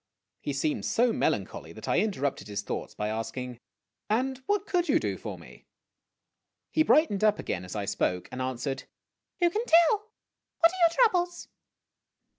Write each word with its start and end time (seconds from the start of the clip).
He 0.39 0.51
seemed 0.51 0.83
so 0.87 1.13
melancholy 1.13 1.73
that 1.73 1.87
I 1.87 1.99
interrupted 1.99 2.47
his 2.47 2.63
thoughts 2.63 2.95
by 2.95 3.07
asking: 3.09 3.59
O" 3.59 3.59
And 4.19 4.39
what 4.47 4.65
could 4.65 4.89
you 4.89 4.99
do 4.99 5.15
for 5.15 5.37
me?" 5.37 5.67
He 6.71 6.81
brightened 6.81 7.23
up 7.23 7.37
again 7.37 7.63
as 7.63 7.75
I 7.75 7.85
spoke, 7.85 8.27
and 8.31 8.41
answered: 8.41 8.85
"Who 9.41 9.51
can 9.51 9.63
tell? 9.63 10.09
What 10.59 10.71
are 10.71 10.81
your 10.89 10.97
troubles 11.05 11.49